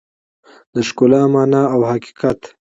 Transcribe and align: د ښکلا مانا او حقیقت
د 0.73 0.75
ښکلا 0.87 1.21
مانا 1.33 1.61
او 1.73 1.81
حقیقت 1.91 2.39